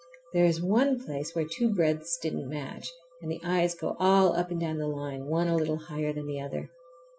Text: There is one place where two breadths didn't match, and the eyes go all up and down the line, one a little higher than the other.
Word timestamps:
There 0.33 0.45
is 0.45 0.59
one 0.63 0.99
place 1.05 1.35
where 1.35 1.45
two 1.45 1.69
breadths 1.69 2.17
didn't 2.17 2.49
match, 2.49 2.89
and 3.21 3.29
the 3.31 3.39
eyes 3.43 3.75
go 3.75 3.95
all 3.99 4.33
up 4.35 4.49
and 4.49 4.59
down 4.59 4.79
the 4.79 4.87
line, 4.87 5.27
one 5.27 5.47
a 5.47 5.55
little 5.55 5.77
higher 5.77 6.11
than 6.11 6.25
the 6.25 6.41
other. 6.41 6.71